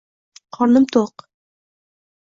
[0.57, 1.27] Qornim to'q.